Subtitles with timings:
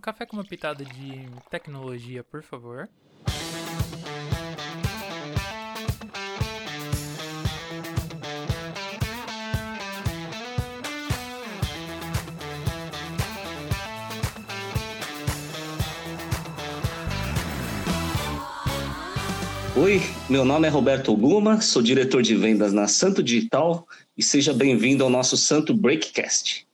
[0.00, 2.88] Um café com uma pitada de tecnologia, por favor.
[19.76, 23.86] Oi, meu nome é Roberto Guma, sou diretor de vendas na Santo Digital
[24.16, 26.69] e seja bem-vindo ao nosso Santo Breakcast.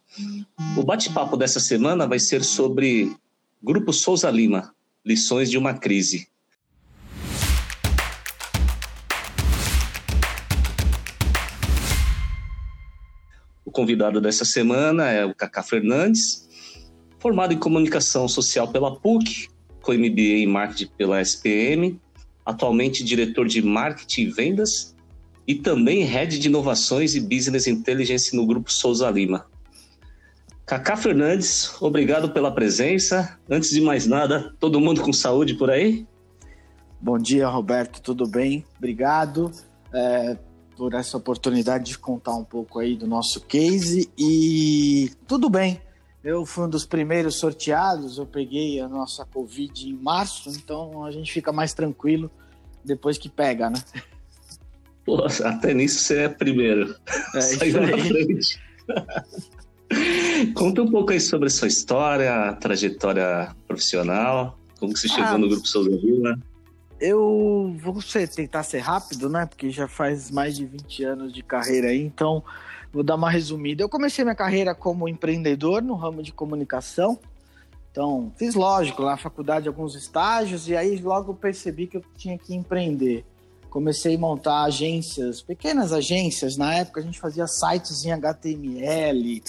[0.76, 3.14] O bate-papo dessa semana vai ser sobre
[3.62, 6.28] Grupo Souza Lima, lições de uma crise.
[13.64, 16.48] O convidado dessa semana é o Cacá Fernandes,
[17.18, 19.48] formado em comunicação social pela PUC,
[19.82, 22.00] com MBA em marketing pela SPM
[22.46, 24.94] atualmente diretor de marketing e vendas
[25.48, 29.46] e também head de inovações e business intelligence no grupo Souza Lima.
[30.66, 33.38] Cacá Fernandes, obrigado pela presença.
[33.48, 36.04] Antes de mais nada, todo mundo com saúde por aí?
[37.00, 38.64] Bom dia, Roberto, tudo bem?
[38.76, 39.52] Obrigado
[39.94, 40.36] é,
[40.76, 45.80] por essa oportunidade de contar um pouco aí do nosso case e tudo bem.
[46.24, 51.12] Eu fui um dos primeiros sorteados, eu peguei a nossa Covid em março, então a
[51.12, 52.28] gente fica mais tranquilo
[52.84, 53.80] depois que pega, né?
[55.06, 56.96] Pô, até nisso você é primeiro.
[57.36, 58.58] É, Saiu na frente.
[60.54, 65.38] Conta um pouco aí sobre a sua história, trajetória profissional, como que você chegou ah,
[65.38, 66.38] no Grupo Souza Vila.
[67.00, 67.98] Eu vou
[68.34, 69.46] tentar ser rápido, né?
[69.46, 72.42] Porque já faz mais de 20 anos de carreira aí, então
[72.96, 73.82] Vou dar uma resumida.
[73.82, 77.18] Eu comecei minha carreira como empreendedor no ramo de comunicação.
[77.92, 82.38] Então, fiz lógico lá na faculdade alguns estágios e aí logo percebi que eu tinha
[82.38, 83.22] que empreender.
[83.68, 86.56] Comecei a montar agências, pequenas agências.
[86.56, 89.42] Na época a gente fazia sites em HTML.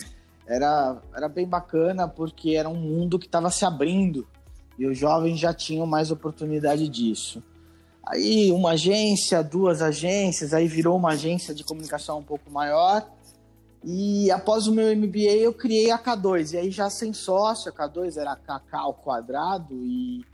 [0.47, 4.27] Era, era bem bacana porque era um mundo que estava se abrindo
[4.79, 7.43] e os jovens já tinham mais oportunidade disso.
[8.05, 13.05] Aí uma agência, duas agências, aí virou uma agência de comunicação um pouco maior
[13.83, 17.73] e após o meu MBA eu criei a K2, e aí já sem sócio, a
[17.73, 20.25] K2 era KK ao quadrado, e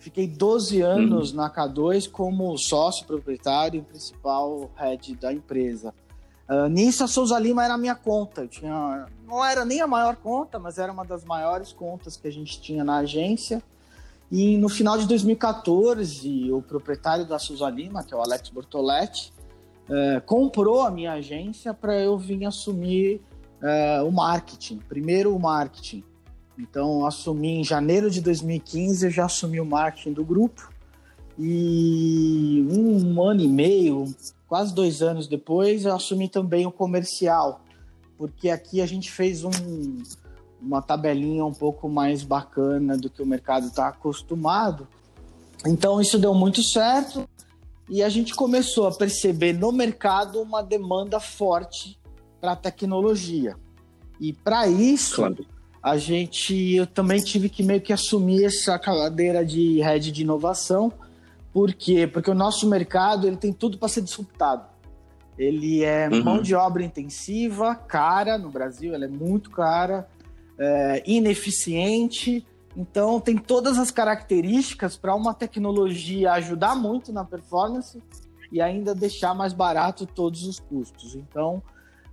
[0.00, 1.36] fiquei 12 anos uhum.
[1.36, 5.92] na K2 como sócio proprietário e principal head da empresa.
[6.48, 9.86] Uh, nisso a Souza Lima era a minha conta, eu tinha, não era nem a
[9.86, 13.62] maior conta, mas era uma das maiores contas que a gente tinha na agência.
[14.30, 19.32] E no final de 2014, o proprietário da Souza Lima, que é o Alex Bortoletti,
[19.90, 23.22] é, comprou a minha agência para eu vir assumir
[23.62, 26.04] é, o marketing, primeiro o marketing.
[26.58, 30.70] Então, assumi em janeiro de 2015, eu já assumi o marketing do grupo.
[31.38, 34.12] E um ano e meio,
[34.48, 37.60] quase dois anos depois, eu assumi também o comercial,
[38.16, 39.50] porque aqui a gente fez um,
[40.60, 44.88] uma tabelinha um pouco mais bacana do que o mercado está acostumado.
[45.64, 47.28] Então, isso deu muito certo
[47.88, 51.98] e a gente começou a perceber no mercado uma demanda forte
[52.40, 53.56] para tecnologia.
[54.20, 55.46] E para isso, claro.
[55.82, 60.92] a gente eu também tive que meio que assumir essa cadeira de head de inovação.
[61.52, 62.06] Por quê?
[62.06, 64.66] Porque o nosso mercado ele tem tudo para ser disruptado.
[65.38, 66.24] Ele é uhum.
[66.24, 70.08] mão de obra intensiva, cara no Brasil, ela é muito cara,
[70.58, 72.44] é, ineficiente
[72.78, 78.00] então, tem todas as características para uma tecnologia ajudar muito na performance
[78.52, 81.16] e ainda deixar mais barato todos os custos.
[81.16, 81.60] Então,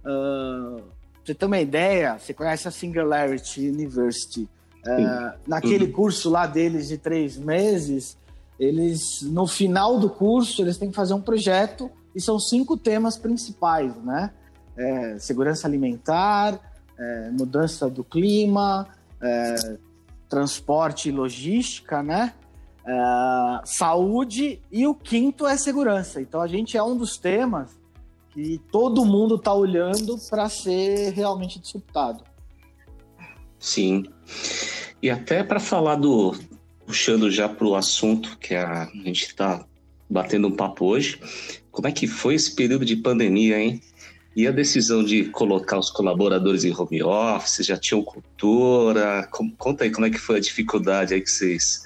[0.04, 0.82] uh,
[1.24, 4.50] você tem uma ideia, você conhece a Singularity University.
[4.84, 5.92] Uh, naquele uhum.
[5.92, 8.18] curso lá deles de três meses,
[8.60, 13.18] eles, no final do curso, eles têm que fazer um projeto e são cinco temas
[13.18, 14.32] principais, né?
[14.78, 16.60] É, segurança alimentar,
[16.98, 18.88] é, mudança do clima,
[19.22, 19.78] é,
[20.30, 22.34] transporte e logística, né?
[22.86, 26.22] Uh, saúde e o quinto é segurança.
[26.22, 27.72] Então a gente é um dos temas
[28.30, 32.24] que todo mundo está olhando para ser realmente disruptado.
[33.58, 34.04] Sim.
[35.02, 36.36] E até para falar do
[36.86, 39.66] puxando já para o assunto que a, gente está
[40.10, 41.20] batendo um papo hoje,
[41.72, 43.82] como é que foi esse período de pandemia, hein?
[44.36, 49.28] E a decisão de colocar os colaboradores em home office, já tinham cultura?
[49.58, 51.84] conta aí como é que foi a dificuldade aí que vocês.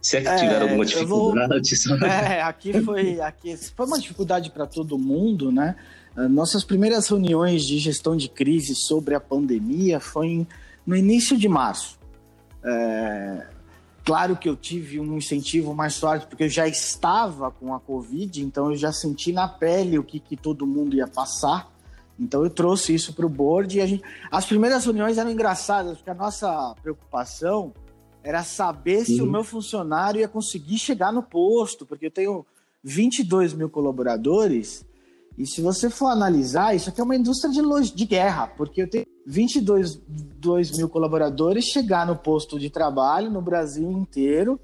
[0.00, 1.70] Se é que tiveram é, alguma dificuldade?
[1.86, 1.98] Vou...
[2.08, 5.76] É, aqui foi, aqui foi uma dificuldade para todo mundo, né?
[6.16, 10.46] Ah, nossas primeiras reuniões de gestão de crise sobre a pandemia foi
[10.86, 11.98] no início de março.
[12.64, 13.46] É,
[14.04, 18.42] claro que eu tive um incentivo mais forte, porque eu já estava com a Covid,
[18.42, 21.70] então eu já senti na pele o que, que todo mundo ia passar.
[22.18, 25.96] Então eu trouxe isso para o board e a gente, as primeiras reuniões eram engraçadas,
[25.96, 27.72] porque a nossa preocupação
[28.22, 29.28] era saber se Uhum.
[29.28, 32.46] o meu funcionário ia conseguir chegar no posto, porque eu tenho
[32.84, 34.84] 22 mil colaboradores.
[35.36, 38.88] E se você for analisar, isso aqui é uma indústria de, de guerra, porque eu
[38.90, 40.00] tenho 22
[40.38, 44.58] 2 mil colaboradores chegar no posto de trabalho no Brasil inteiro.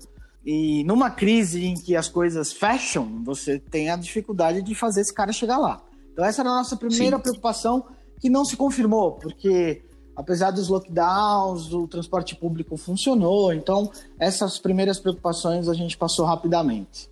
[0.45, 5.13] E numa crise em que as coisas fecham, você tem a dificuldade de fazer esse
[5.13, 5.83] cara chegar lá.
[6.13, 7.23] Então, essa era a nossa primeira Sim.
[7.23, 7.85] preocupação,
[8.19, 9.83] que não se confirmou, porque
[10.17, 13.53] apesar dos lockdowns, o transporte público funcionou.
[13.53, 13.89] Então,
[14.19, 17.09] essas primeiras preocupações a gente passou rapidamente.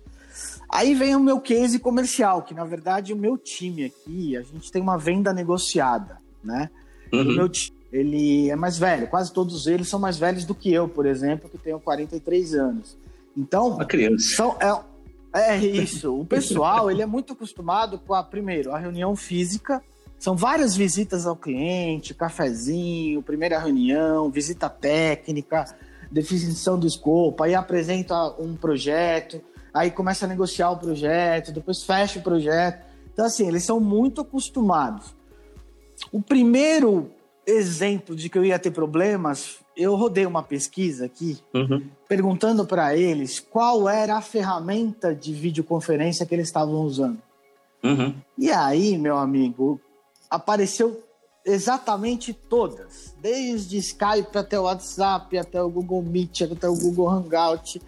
[0.69, 4.69] Aí vem o meu case comercial, que na verdade o meu time aqui, a gente
[4.69, 6.69] tem uma venda negociada, né?
[7.11, 7.35] O Uhum.
[7.35, 10.87] meu time, ele é mais velho, quase todos eles são mais velhos do que eu,
[10.89, 12.97] por exemplo, que tenho 43 anos.
[13.35, 14.35] Então, Uma criança.
[14.35, 14.55] são,
[15.33, 16.19] é, é isso.
[16.19, 19.81] O pessoal, ele é muito acostumado com a, primeiro, a reunião física.
[20.19, 25.65] São várias visitas ao cliente, cafezinho, primeira reunião, visita técnica,
[26.11, 29.39] definição do escopo, aí apresenta um projeto,
[29.73, 32.83] aí começa a negociar o projeto, depois fecha o projeto.
[33.13, 35.15] Então, assim, eles são muito acostumados.
[36.11, 37.11] O primeiro
[37.45, 41.81] exemplo de que eu ia ter problemas, eu rodei uma pesquisa aqui Uhum.
[42.07, 47.19] perguntando para eles qual era a ferramenta de videoconferência que eles estavam usando.
[47.83, 48.13] Uhum.
[48.37, 49.79] E aí, meu amigo,
[50.29, 51.01] apareceu
[51.45, 57.81] exatamente todas, desde Skype até o WhatsApp, até o Google Meet, até o Google Hangout,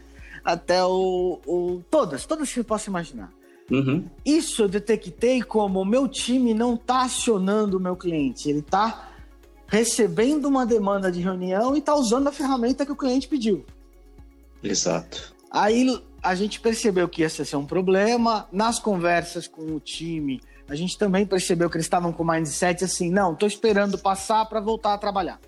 [0.46, 3.30] até o, o todas, todas que você possa imaginar.
[3.70, 4.06] Uhum.
[4.26, 9.10] Isso eu detectei como o meu time não está acionando o meu cliente, ele está
[9.68, 13.64] recebendo uma demanda de reunião e está usando a ferramenta que o cliente pediu.
[14.64, 15.36] Exato.
[15.52, 18.48] Aí a gente percebeu que esse ia ser um problema.
[18.52, 22.84] Nas conversas com o time, a gente também percebeu que eles estavam com o mindset
[22.84, 25.40] assim: não, tô esperando passar para voltar a trabalhar.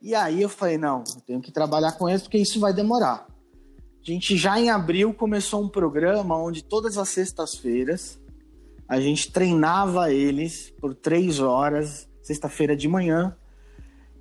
[0.00, 3.26] E aí eu falei: não, eu tenho que trabalhar com eles porque isso vai demorar.
[4.08, 8.18] A gente já em abril começou um programa onde todas as sextas-feiras
[8.88, 13.36] a gente treinava eles por três horas, sexta-feira de manhã,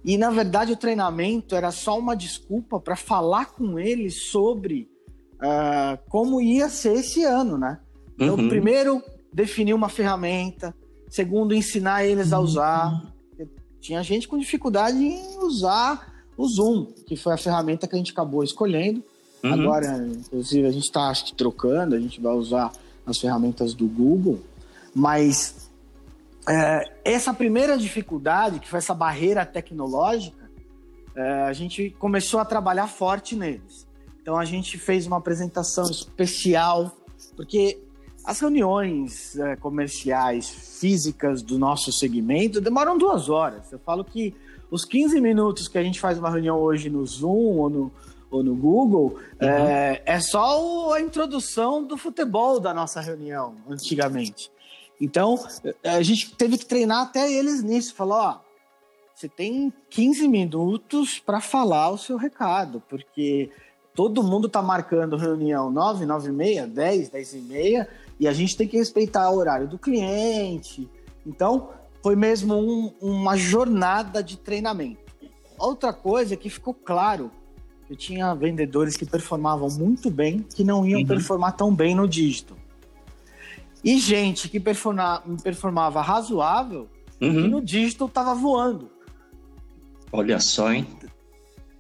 [0.04, 4.90] e na verdade o treinamento era só uma desculpa para falar com eles sobre
[5.40, 7.80] ah, como ia ser esse ano, né?
[8.16, 8.50] Então, Uhum.
[8.50, 9.02] primeiro,
[9.32, 10.76] definir uma ferramenta.
[11.08, 13.14] Segundo, ensinar eles a usar.
[13.80, 18.12] Tinha gente com dificuldade em usar o Zoom, que foi a ferramenta que a gente
[18.12, 19.02] acabou escolhendo.
[19.44, 19.54] Uhum.
[19.54, 22.72] Agora, inclusive, a gente está acho que trocando, a gente vai usar
[23.06, 24.42] as ferramentas do Google,
[24.94, 25.70] mas
[26.48, 30.50] é, essa primeira dificuldade, que foi essa barreira tecnológica,
[31.16, 33.88] é, a gente começou a trabalhar forte neles.
[34.22, 36.96] Então a gente fez uma apresentação especial,
[37.36, 37.80] porque
[38.26, 43.72] as reuniões é, comerciais físicas do nosso segmento demoram duas horas.
[43.72, 44.36] Eu falo que
[44.70, 47.92] os 15 minutos que a gente faz uma reunião hoje no Zoom ou no,
[48.30, 54.52] ou no Google é, é só o- a introdução do futebol da nossa reunião, antigamente.
[55.00, 55.38] Então,
[55.84, 57.94] é, a gente teve que treinar até eles nisso.
[57.94, 58.40] Falou, ó,
[59.14, 63.50] você tem 15 minutos para falar o seu recado, porque
[63.96, 67.88] todo mundo tá marcando reunião 9, 9 e meia, 10, 10 e meia,
[68.20, 70.90] e a gente tem que respeitar o horário do cliente.
[71.26, 71.70] Então,
[72.04, 75.02] foi mesmo um- uma jornada de treinamento.
[75.60, 77.32] Outra coisa que ficou claro,
[77.90, 81.08] eu tinha vendedores que performavam muito bem, que não iam Uhum.
[81.08, 82.56] performar tão bem no dígito.
[83.84, 86.90] E gente que performa- performava razoável,
[87.22, 87.48] e Uhum.
[87.48, 88.90] no dígito estava voando.
[90.12, 90.86] Olha só, hein?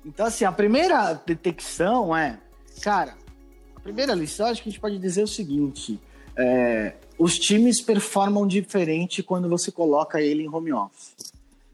[0.05, 2.39] Então, assim, a primeira detecção é,
[2.81, 3.15] cara,
[3.75, 5.99] a primeira lição, acho que a gente pode dizer o seguinte:
[6.35, 11.15] é, os times performam diferente quando você coloca ele em home office.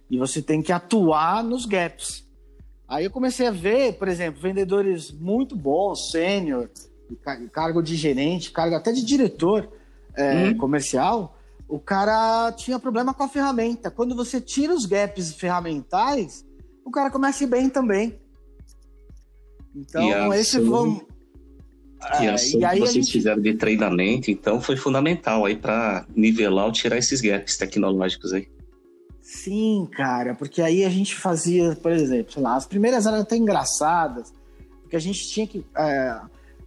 [0.10, 2.24] E você tem que atuar nos gaps.
[2.94, 6.70] Aí eu comecei a ver, por exemplo, vendedores muito bons, sênior,
[7.24, 9.68] ca- cargo de gerente, cargo até de diretor
[10.16, 10.58] é, Hum.
[10.58, 11.36] comercial.
[11.68, 13.90] O cara tinha problema com a ferramenta.
[13.90, 16.46] Quando você tira os gaps ferramentais,
[16.86, 18.20] o cara começa bem também.
[19.76, 21.08] Então, E esse ação- foi.
[22.22, 25.46] E É, a ação e aí que vocês gente- fizeram de treinamento, então, foi fundamental
[25.46, 28.48] aí para nivelar ou tirar esses gaps tecnológicos aí.
[29.24, 33.38] Sim, cara, porque aí a gente fazia, por exemplo, sei lá, as primeiras eram até
[33.38, 34.34] engraçadas,
[34.82, 35.66] porque a gente tinha que.
[35.78, 36.20] é,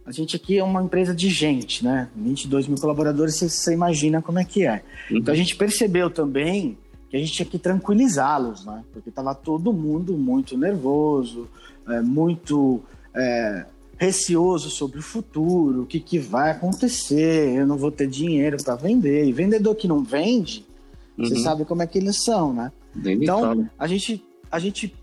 [0.03, 2.09] a gente aqui é uma empresa de gente, né?
[2.15, 4.81] 22 mil colaboradores, você, você imagina como é que é.
[5.11, 5.17] Uhum.
[5.17, 6.77] Então a gente percebeu também
[7.11, 8.83] que a gente tinha que tranquilizá-los, né?
[8.91, 11.47] Porque tava todo mundo muito nervoso,
[11.87, 12.81] é, muito
[13.13, 13.65] é,
[13.97, 18.75] receoso sobre o futuro, o que, que vai acontecer, eu não vou ter dinheiro para
[18.75, 19.25] vender.
[19.25, 20.65] E vendedor que não vende,
[21.17, 21.43] você Uhum.
[21.43, 22.71] sabe como é que eles são, né?
[22.95, 24.95] Nem Então, a gente, a gente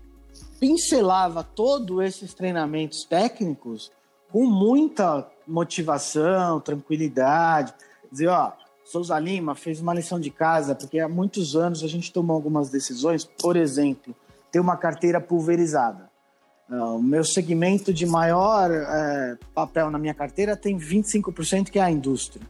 [0.59, 3.91] pincelava todos esses treinamentos técnicos
[4.31, 7.73] com muita motivação, tranquilidade.
[8.11, 8.53] Dizer, ó,
[8.83, 12.69] Souza Lima fez uma lição de casa, porque há muitos anos a gente tomou algumas
[12.69, 14.15] decisões, por exemplo,
[14.51, 16.09] ter uma carteira pulverizada.
[16.69, 21.83] Ah, o meu segmento de maior é, papel na minha carteira tem 25% que é
[21.83, 22.41] a indústria.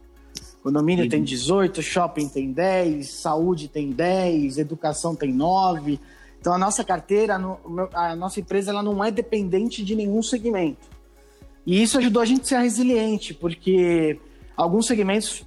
[0.66, 1.10] Condomínio uhum.
[1.12, 6.00] tem 18, shopping tem 10, saúde tem 10, educação tem 9.
[6.42, 7.36] Então a nossa carteira,
[7.94, 10.90] a nossa empresa, ela não é dependente de nenhum segmento.
[11.68, 14.20] E isso ajudou a gente a ser resiliente, porque
[14.58, 15.46] alguns segmentos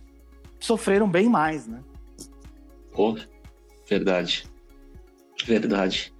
[0.60, 1.80] sofreram bem mais, né?
[2.92, 3.18] Pô,
[3.88, 4.46] verdade.
[5.44, 6.12] Verdade.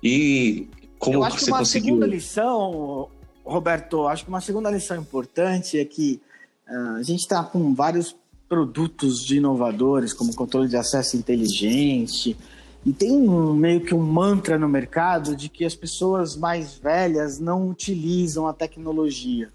[0.00, 0.68] E
[1.00, 1.94] como Eu acho você que uma conseguiu...
[1.94, 3.08] segunda lição,
[3.44, 6.22] Roberto, acho que uma segunda lição importante é que
[6.68, 8.14] uh, a gente está com vários
[8.48, 12.36] produtos de inovadores, como controle de acesso inteligente,
[12.84, 17.40] e tem um, meio que um mantra no mercado de que as pessoas mais velhas
[17.40, 19.50] não utilizam a tecnologia.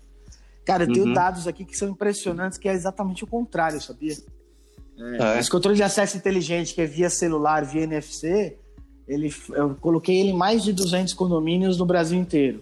[0.65, 0.93] Cara, eu uhum.
[0.93, 4.13] tenho dados aqui que são impressionantes, que é exatamente o contrário, sabia?
[4.97, 5.39] É, ah, é.
[5.39, 8.57] Esse controle de acesso inteligente, que é via celular, via NFC,
[9.07, 12.61] ele, eu coloquei ele em mais de 200 condomínios no Brasil inteiro.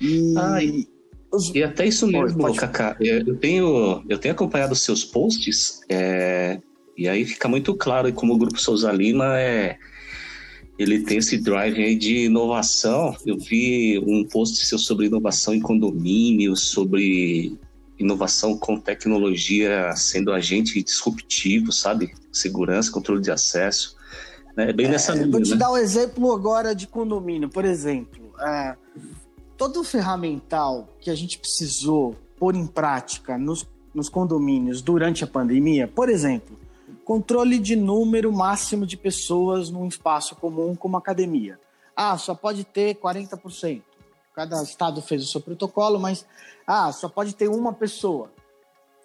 [0.00, 0.88] E, ah, e,
[1.32, 1.54] os...
[1.54, 2.96] e até isso mesmo, pode, Kaká.
[3.00, 6.60] Eu tenho, eu tenho acompanhado os seus posts, é,
[6.96, 9.78] e aí fica muito claro como o Grupo Souza Lima é
[10.78, 13.16] ele tem esse drive aí de inovação.
[13.24, 17.58] Eu vi um post seu sobre inovação em condomínios, sobre
[17.98, 22.12] inovação com tecnologia sendo agente disruptivo, sabe?
[22.30, 23.96] Segurança, controle de acesso.
[24.56, 25.30] É bem é, nessa linha.
[25.30, 25.56] Vou te né?
[25.56, 27.48] dar um exemplo agora de condomínio.
[27.48, 28.76] Por exemplo, é,
[29.56, 35.26] todo o ferramental que a gente precisou pôr em prática nos, nos condomínios durante a
[35.26, 36.58] pandemia, por exemplo,
[37.06, 41.56] Controle de número máximo de pessoas num espaço comum como academia.
[41.94, 43.80] Ah, só pode ter 40%.
[44.34, 46.26] Cada estado fez o seu protocolo, mas
[46.66, 48.32] ah, só pode ter uma pessoa.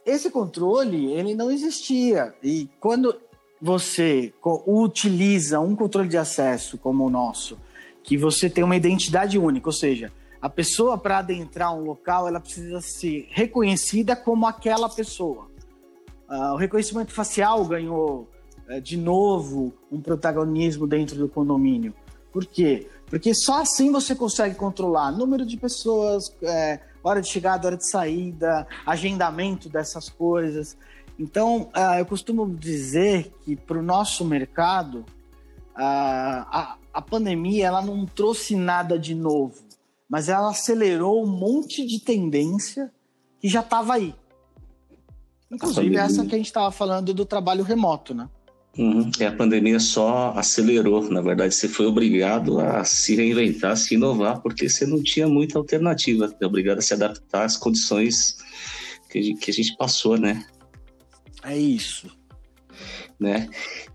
[0.03, 2.33] Esse controle, ele não existia.
[2.41, 3.15] E quando
[3.61, 4.33] você
[4.65, 7.55] utiliza um controle de acesso como o nosso,
[8.03, 12.39] que você tem uma identidade única, ou seja, a pessoa para adentrar um local, ela
[12.39, 15.47] precisa ser reconhecida como aquela pessoa.
[16.27, 18.27] Uh, o reconhecimento facial ganhou
[18.67, 21.93] uh, de novo um protagonismo dentro do condomínio.
[22.33, 22.89] Por quê?
[23.05, 27.87] Porque só assim você consegue controlar número de pessoas, é, hora de chegada, hora de
[27.87, 30.77] saída, agendamento dessas coisas.
[31.19, 35.05] Então, uh, eu costumo dizer que para o nosso mercado,
[35.75, 39.70] a, a pandemia ela não trouxe nada de novo,
[40.11, 42.91] mas ela acelerou um monte de tendência
[43.39, 44.13] que já estava aí.
[45.49, 48.27] Inclusive, essa que a gente estava falando do trabalho remoto, né?
[48.77, 49.09] Uhum.
[49.17, 51.09] E a pandemia só acelerou.
[51.09, 55.29] Na verdade, você foi obrigado a se reinventar, a se inovar, porque você não tinha
[55.29, 56.27] muita alternativa.
[56.27, 58.35] Foi obrigado a se adaptar às condições
[59.09, 60.45] que, que a gente passou, né?
[61.41, 62.07] É isso.
[63.21, 63.47] Né?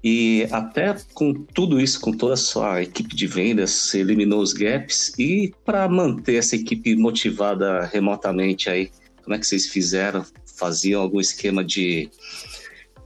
[0.04, 4.52] E até com tudo isso, com toda a sua equipe de vendas, você eliminou os
[4.52, 5.12] gaps.
[5.18, 8.88] E para manter essa equipe motivada remotamente aí,
[9.24, 10.24] como é que vocês fizeram?
[10.56, 12.10] faziam algum esquema de,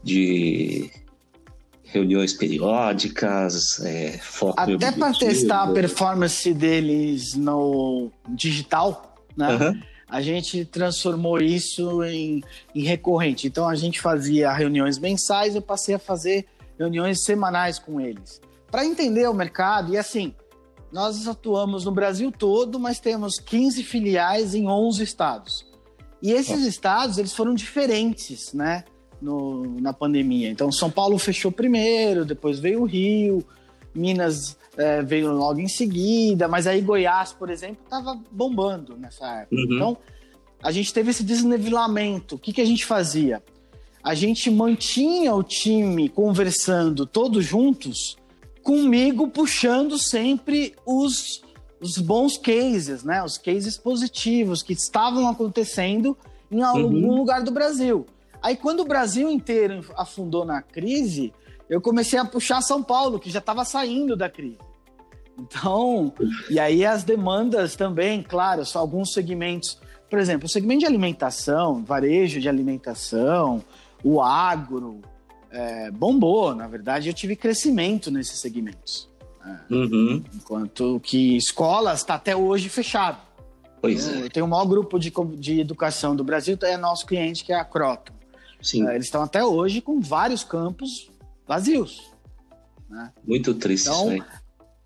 [0.03, 0.91] de
[1.85, 9.57] reuniões periódicas, é, foco Até para testar a performance deles no digital, né?
[9.57, 9.81] Uhum.
[10.11, 12.43] A gente transformou isso em,
[12.75, 13.47] em recorrente.
[13.47, 16.47] Então a gente fazia reuniões mensais, eu passei a fazer
[16.79, 18.41] reuniões semanais com eles.
[18.71, 20.35] Para entender o mercado, e assim,
[20.93, 25.67] nós atuamos no Brasil todo, mas temos 15 filiais em 11 estados.
[26.21, 28.85] E esses estados, eles foram diferentes, né?
[29.23, 30.51] No, na pandemia.
[30.51, 33.45] Então, São Paulo fechou primeiro, depois veio o Rio,
[33.95, 39.57] Minas é, veio logo em seguida, mas aí Goiás, por exemplo, estava bombando nessa época.
[39.57, 39.75] Uhum.
[39.75, 39.97] Então,
[40.63, 42.37] a gente teve esse desnivelamento.
[42.37, 43.43] O que, que a gente fazia?
[44.03, 48.17] A gente mantinha o time conversando todos juntos,
[48.63, 51.43] comigo puxando sempre os
[51.81, 53.23] os bons cases, né?
[53.25, 56.17] Os cases positivos que estavam acontecendo
[56.51, 57.17] em algum uhum.
[57.17, 58.07] lugar do Brasil.
[58.43, 61.33] Aí quando o Brasil inteiro afundou na crise,
[61.71, 64.59] eu comecei a puxar São Paulo, que já estava saindo da crise.
[65.39, 66.13] Então,
[66.51, 71.85] e aí as demandas também, claro, só alguns segmentos, por exemplo, o segmento de alimentação,
[71.85, 73.65] varejo de alimentação,
[74.03, 75.01] o agro,
[75.51, 76.55] é, bombou.
[76.55, 79.09] Na verdade, eu tive crescimento nesses segmentos.
[79.71, 80.23] Uhum.
[80.35, 83.19] Enquanto que escolas está até hoje fechado.
[83.81, 84.29] Pois é.
[84.29, 87.65] Tem o maior grupo de, de educação do Brasil, é nosso cliente, que é a
[87.65, 88.13] Croton.
[88.61, 88.87] Sim.
[88.87, 91.10] É, eles estão até hoje com vários campos
[91.51, 92.13] vazios.
[92.89, 93.13] Né?
[93.27, 94.39] Muito triste então, isso aí.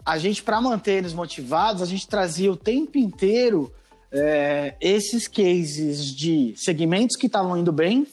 [0.02, 3.70] a gente, para manter eles motivados, a gente trazia o tempo inteiro
[4.10, 8.06] é, esses cases de segmentos que estavam indo bem,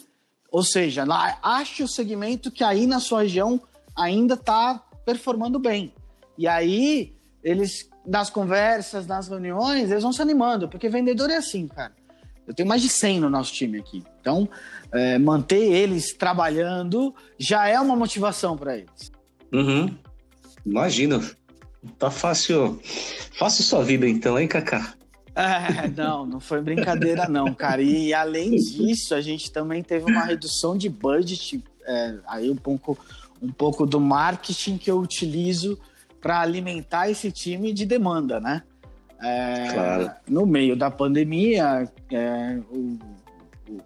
[0.52, 3.62] ou seja, lá, ache o segmento que aí na sua região
[3.96, 5.94] ainda está performando bem.
[6.38, 11.70] E aí, eles, nas conversas, nas reuniões, eles vão se animando, porque vendedor é assim,
[11.70, 11.94] cara.
[12.46, 14.04] Eu tenho mais de 100 no nosso time aqui.
[14.22, 14.48] Então,
[14.94, 19.12] é, manter eles trabalhando já é uma motivação para eles.
[19.52, 19.94] Uhum.
[20.66, 21.20] Imagina.
[21.98, 22.80] Tá fácil.
[23.38, 24.94] Fácil sua vida então, hein, Kaká?
[25.36, 27.82] É, não, não foi brincadeira não, cara.
[27.82, 32.98] E além disso, a gente também teve uma redução de budget, é, aí um pouco,
[33.42, 35.80] um pouco do marketing que eu utilizo
[36.22, 38.62] para alimentar esse time de demanda, né?
[39.22, 40.12] É, claro.
[40.28, 43.00] No meio da pandemia, é, o,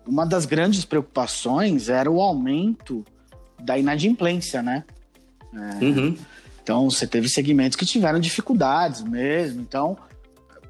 [0.05, 3.05] uma das grandes preocupações era o aumento
[3.59, 4.83] da inadimplência, né?
[5.53, 6.17] É, uhum.
[6.61, 9.61] Então, você teve segmentos que tiveram dificuldades mesmo.
[9.61, 9.97] Então,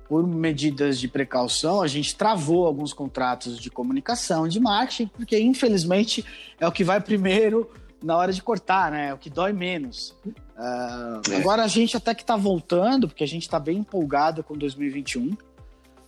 [0.07, 6.23] por medidas de precaução, a gente travou alguns contratos de comunicação, de marketing, porque infelizmente
[6.59, 7.69] é o que vai primeiro
[8.03, 9.09] na hora de cortar, né?
[9.09, 10.13] É o que dói menos.
[10.25, 11.37] Uh, é.
[11.37, 15.35] Agora a gente até que está voltando, porque a gente está bem empolgado com 2021.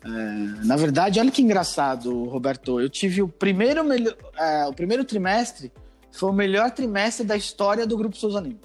[0.03, 2.79] É, na verdade, olha que engraçado, Roberto.
[2.79, 5.71] Eu tive o primeiro, uh, o primeiro trimestre,
[6.11, 8.59] foi o melhor trimestre da história do Grupo Souza Lima.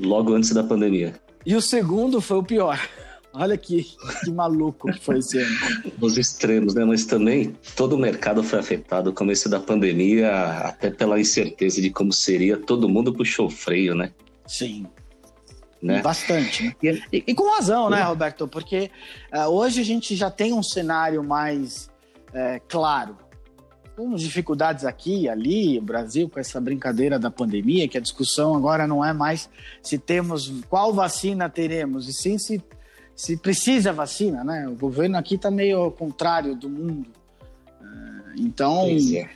[0.00, 1.14] Logo antes da pandemia.
[1.44, 2.78] E o segundo foi o pior.
[3.32, 3.86] Olha que,
[4.24, 5.56] que maluco que foi esse ano.
[6.00, 6.84] Os extremos, né?
[6.84, 9.10] Mas também todo o mercado foi afetado.
[9.10, 10.30] O começo da pandemia,
[10.64, 14.10] até pela incerteza de como seria, todo mundo puxou o freio, né?
[14.46, 14.86] Sim.
[15.80, 16.02] Né?
[16.02, 16.64] Bastante.
[16.82, 17.00] Né?
[17.12, 18.48] E, e, com razão, né, Roberto?
[18.48, 18.90] Porque
[19.32, 21.88] uh, hoje a gente já tem um cenário mais
[22.30, 23.16] uh, claro.
[23.96, 28.54] Com dificuldades aqui e ali, o Brasil com essa brincadeira da pandemia, que a discussão
[28.54, 29.50] agora não é mais
[29.82, 32.62] se temos qual vacina teremos, e sim se,
[33.14, 34.68] se precisa vacina, né?
[34.68, 37.08] O governo aqui está meio ao contrário do mundo.
[37.80, 39.28] Uh, então, é.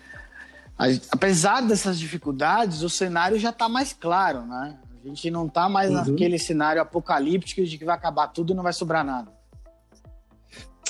[0.79, 4.77] a, apesar dessas dificuldades, o cenário já está mais claro, né?
[5.05, 5.97] A gente não tá mais uhum.
[5.97, 9.33] naquele cenário apocalíptico de que vai acabar tudo e não vai sobrar nada.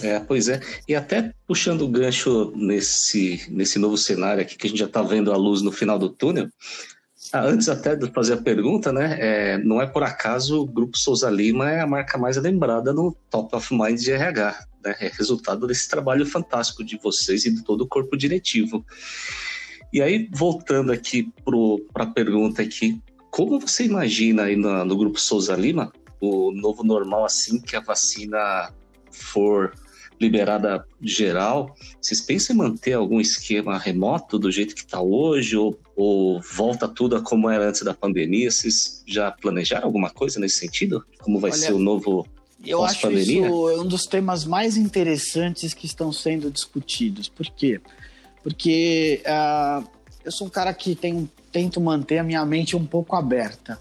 [0.02, 0.60] É, pois é.
[0.86, 5.02] E até puxando o gancho nesse, nesse novo cenário aqui, que a gente já está
[5.02, 6.48] vendo a luz no final do túnel,
[7.32, 10.98] ah, antes até de fazer a pergunta, né, é, não é por acaso o Grupo
[10.98, 14.66] Souza Lima é a marca mais lembrada no Top of Mind de RH.
[14.84, 18.84] Né, é resultado desse trabalho fantástico de vocês e de todo o corpo diretivo.
[19.92, 21.30] E aí, voltando aqui
[21.92, 23.00] para a pergunta aqui,
[23.32, 25.90] como você imagina aí no, no grupo Souza Lima
[26.20, 28.70] o novo normal assim que a vacina
[29.10, 29.72] for
[30.20, 31.74] liberada geral?
[32.00, 36.86] Vocês pensam em manter algum esquema remoto do jeito que está hoje ou, ou, volta
[36.86, 38.50] tudo a como era antes da pandemia?
[38.50, 41.02] Vocês já planejaram alguma coisa nesse sentido?
[41.18, 42.26] Como vai Olha, ser o novo
[42.64, 47.30] eu acho isso um dos temas mais interessantes que estão sendo discutidos.
[47.30, 47.80] Por quê?
[48.42, 49.88] Porque uh,
[50.22, 53.78] eu sou um cara que tem tento manter a minha mente um pouco aberta.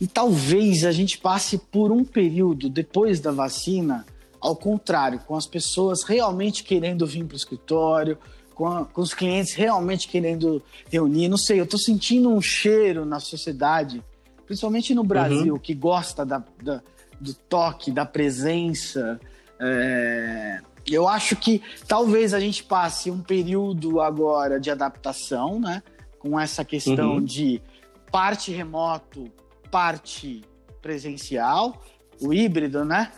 [0.00, 4.06] E talvez a gente passe por um período depois da vacina,
[4.40, 8.16] ao contrário, com as pessoas realmente querendo vir para o escritório,
[8.54, 11.28] com, a, com, os clientes realmente querendo reunir.
[11.28, 14.02] Não sei, eu estou sentindo um cheiro na sociedade,
[14.46, 15.58] principalmente no Brasil, uhum.
[15.58, 16.80] que gosta da, da,
[17.20, 19.20] do toque, da presença.
[19.60, 25.82] É, eu acho que talvez a gente passe um período agora de adaptação, né?
[26.18, 27.24] Com essa questão uhum.
[27.24, 27.62] de
[28.10, 29.30] parte remoto,
[29.70, 30.42] parte
[30.80, 31.82] presencial,
[32.20, 33.12] o híbrido, né?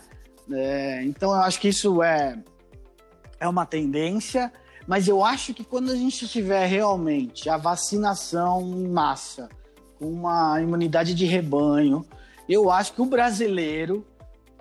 [0.53, 2.39] É, então eu acho que isso é,
[3.39, 4.53] é uma tendência,
[4.87, 9.49] mas eu acho que quando a gente tiver realmente a vacinação em massa,
[9.99, 12.05] com uma imunidade de rebanho,
[12.49, 14.05] eu acho que o brasileiro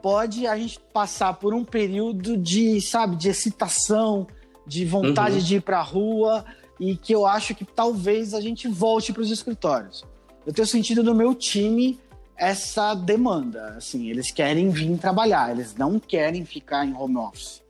[0.02, 4.28] pode a gente passar por um período de, sabe, de excitação,
[4.66, 5.44] de vontade uhum.
[5.44, 6.46] de ir para a rua,
[6.80, 10.06] e que eu acho que talvez a gente volte para os escritórios.
[10.46, 12.00] Eu tenho sentido no meu time
[12.40, 17.62] essa demanda, assim, eles querem vir trabalhar, eles não querem ficar em home office.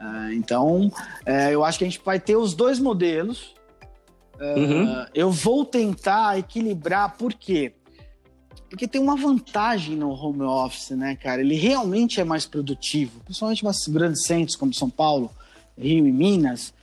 [0.00, 3.54] Uh, então, uh, eu acho que a gente vai ter os dois modelos.
[4.40, 5.06] Uh, uhum.
[5.14, 7.72] Eu vou tentar equilibrar, por quê?
[8.68, 11.40] Porque tem uma vantagem no home office, né, cara?
[11.40, 15.30] Ele realmente é mais produtivo, principalmente em grandes centros como São Paulo,
[15.76, 16.74] Rio e Minas.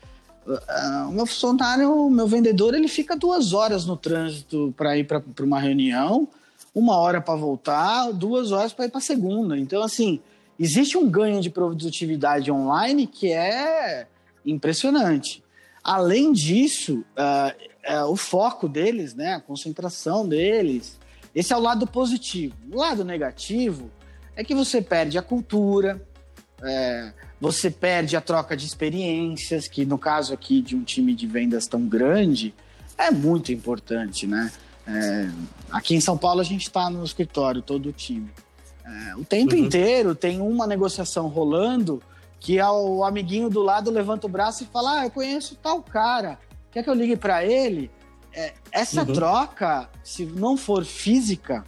[0.45, 5.05] Uh, o meu funcionário, o meu vendedor, ele fica duas horas no trânsito para ir
[5.05, 6.27] para uma reunião,
[6.73, 9.57] uma hora para voltar, duas horas para ir para a segunda.
[9.57, 10.19] Então, assim,
[10.59, 14.07] existe um ganho de produtividade online que é
[14.45, 15.43] impressionante.
[15.83, 20.99] Além disso, uh, uh, o foco deles, né, a concentração deles,
[21.35, 22.55] Esse é o lado positivo.
[22.71, 23.91] O lado negativo
[24.37, 26.01] é que você perde a cultura,
[26.63, 31.27] é, você perde a troca de experiências, que no caso aqui de um time de
[31.27, 32.53] vendas tão grande,
[32.97, 34.51] é muito importante, né?
[34.87, 35.29] É,
[35.71, 38.29] aqui em São Paulo a gente está no escritório, todo o time.
[38.85, 39.65] É, o tempo uhum.
[39.65, 42.01] inteiro tem uma negociação rolando
[42.39, 45.81] que é o amiguinho do lado levanta o braço e fala: Ah, eu conheço tal
[45.81, 46.37] cara,
[46.71, 47.89] quer que eu ligue para ele?
[48.31, 49.13] É, essa uhum.
[49.13, 51.65] troca, se não for física,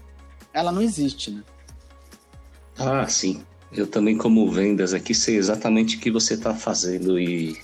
[0.54, 1.44] ela não existe, né?
[2.78, 3.44] Ah, sim.
[3.72, 7.58] Eu também, como vendas aqui, sei exatamente o que você está fazendo e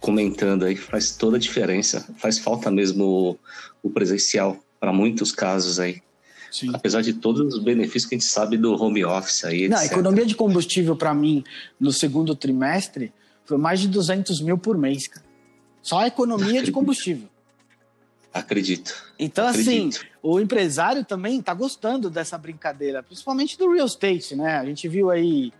[0.00, 2.06] comentando aí faz toda a diferença.
[2.16, 3.38] Faz falta mesmo
[3.82, 6.00] o presencial para muitos casos aí.
[6.50, 6.70] Sim.
[6.72, 9.68] Apesar de todos os benefícios que a gente sabe do home office aí.
[9.68, 11.44] Não, a economia de combustível para mim
[11.78, 13.12] no segundo trimestre
[13.44, 15.24] foi mais de 200 mil por mês, cara.
[15.82, 17.28] Só a economia de combustível.
[18.36, 18.94] Acredito.
[19.18, 19.96] Então, assim, Acredito.
[19.96, 24.58] assim, o empresário também está gostando dessa brincadeira, principalmente do real estate, né?
[24.58, 25.52] A gente viu aí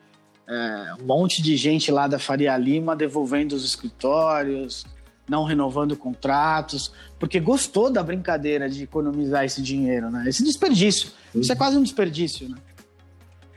[0.47, 4.85] é, um monte de gente lá da Faria Lima devolvendo os escritórios,
[5.29, 10.25] não renovando contratos, porque gostou da brincadeira de economizar esse dinheiro, né?
[10.29, 11.11] Esse desperdício.
[11.35, 11.41] Uhum.
[11.41, 12.57] Isso é quase um desperdício, né?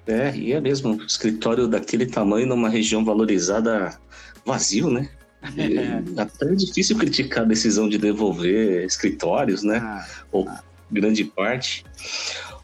[0.08, 1.04] É, e é mesmo.
[1.04, 4.00] Escritório daquele tamanho numa região valorizada
[4.46, 5.10] vazio, né?
[5.42, 6.22] É.
[6.22, 9.78] Até difícil criticar a decisão de devolver escritórios, né?
[9.78, 10.62] Ah, Ou ah.
[10.92, 11.86] grande parte.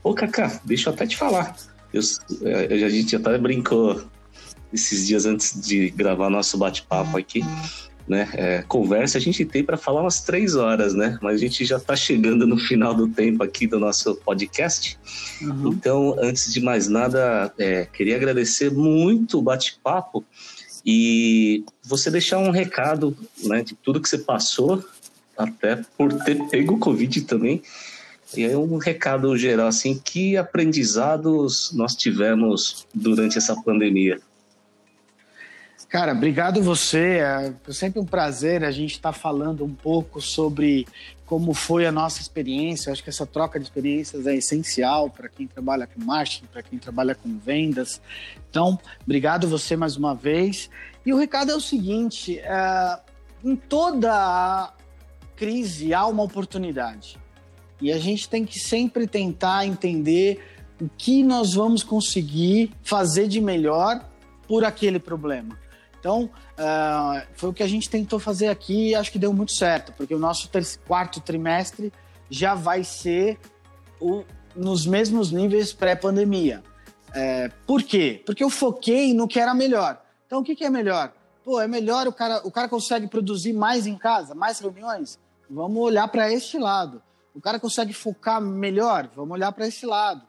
[0.04, 1.56] Ô, Cacá, deixa eu até te falar.
[1.94, 2.02] Eu,
[2.44, 4.04] é, a gente até brincou
[4.74, 7.44] esses dias antes de gravar nosso bate-papo aqui
[8.08, 8.30] né?
[8.34, 11.18] É, conversa a gente tem para falar umas três horas, né?
[11.22, 14.98] Mas a gente já está chegando no final do tempo aqui do nosso podcast.
[15.42, 15.70] Uhum.
[15.70, 20.24] Então, antes de mais nada, é, queria agradecer muito o bate-papo
[20.86, 23.64] e você deixar um recado, né?
[23.64, 24.84] De tudo que você passou,
[25.38, 27.64] até por ter pego o Covid também.
[28.36, 34.20] E aí um recado geral, assim, que aprendizados nós tivemos durante essa pandemia?
[35.90, 37.20] Cara, obrigado você.
[37.20, 40.86] É sempre um prazer a gente estar tá falando um pouco sobre
[41.26, 42.90] como foi a nossa experiência.
[42.90, 46.62] Eu acho que essa troca de experiências é essencial para quem trabalha com marketing, para
[46.62, 48.02] quem trabalha com vendas.
[48.50, 50.70] Então, obrigado você mais uma vez.
[51.06, 53.00] E o recado é o seguinte: é,
[53.44, 54.74] em toda
[55.36, 57.18] crise há uma oportunidade.
[57.82, 60.44] E a gente tem que sempre tentar entender
[60.82, 64.04] o que nós vamos conseguir fazer de melhor
[64.48, 65.58] por aquele problema.
[66.06, 69.54] Então, uh, foi o que a gente tentou fazer aqui e acho que deu muito
[69.54, 70.48] certo, porque o nosso
[70.86, 71.92] quarto trimestre
[72.30, 73.40] já vai ser
[74.00, 74.24] o,
[74.56, 76.64] nos mesmos níveis pré-pandemia.
[77.12, 78.22] É, por quê?
[78.24, 80.00] Porque eu foquei no que era melhor.
[80.28, 81.12] Então, o que, que é melhor?
[81.44, 85.18] Pô, é melhor o cara, o cara consegue produzir mais em casa, mais reuniões?
[85.50, 87.02] Vamos olhar para este lado.
[87.34, 89.10] O cara consegue focar melhor?
[89.16, 90.22] Vamos olhar para esse lado.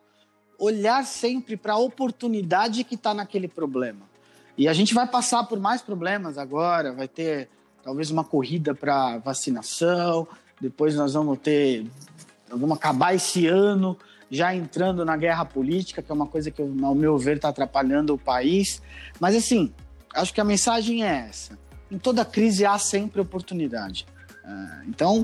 [0.59, 4.16] Olhar sempre para a oportunidade que está naquele problema.
[4.59, 7.49] E a gente vai passar por mais problemas agora, vai ter
[7.83, 10.27] talvez uma corrida para vacinação,
[10.61, 11.87] depois nós vamos ter,
[12.49, 13.97] vamos acabar esse ano
[14.31, 18.15] já entrando na guerra política, que é uma coisa que, ao meu ver, está atrapalhando
[18.15, 18.83] o país.
[19.21, 19.73] Mas, assim,
[20.15, 21.59] acho que a mensagem é essa.
[21.91, 24.05] Em toda crise há sempre oportunidade.
[24.45, 25.21] Uh, então,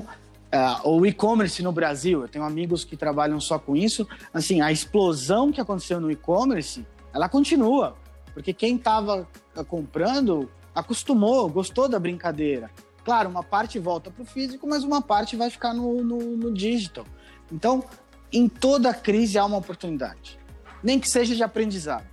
[0.53, 4.07] uh, o e-commerce no Brasil, eu tenho amigos que trabalham só com isso.
[4.33, 7.97] Assim, a explosão que aconteceu no e-commerce, ela continua.
[8.33, 9.27] Porque quem estava
[9.67, 12.71] comprando acostumou, gostou da brincadeira.
[13.03, 16.53] Claro, uma parte volta para o físico, mas uma parte vai ficar no, no, no
[16.53, 17.05] digital.
[17.51, 17.83] Então,
[18.31, 20.39] em toda crise há uma oportunidade,
[20.81, 22.07] nem que seja de aprendizado.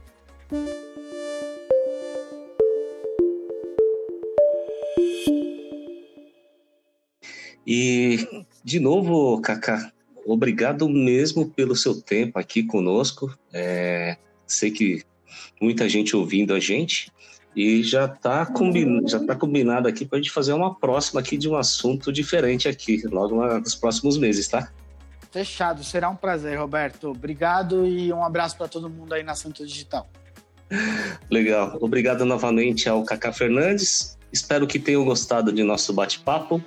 [7.66, 9.92] E, de novo, Kaká,
[10.26, 13.32] obrigado mesmo pelo seu tempo aqui conosco.
[13.52, 15.04] É, sei que
[15.60, 17.10] muita gente ouvindo a gente.
[17.54, 19.06] E já está combin...
[19.08, 22.68] já tá combinado aqui para a gente fazer uma próxima aqui de um assunto diferente
[22.68, 24.70] aqui, logo nos próximos meses, tá?
[25.30, 27.10] Fechado, será um prazer, Roberto.
[27.10, 30.08] Obrigado e um abraço para todo mundo aí na Santo Digital.
[31.30, 31.78] Legal.
[31.80, 34.16] Obrigado novamente ao Cacá Fernandes.
[34.32, 36.62] Espero que tenham gostado de nosso bate-papo.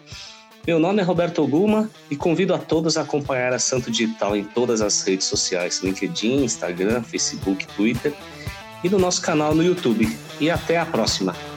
[0.65, 4.45] Meu nome é Roberto Oguma e convido a todos a acompanhar a Santo Digital em
[4.45, 8.13] todas as redes sociais: LinkedIn, Instagram, Facebook, Twitter
[8.83, 10.17] e no nosso canal no YouTube.
[10.39, 11.52] E até a próxima!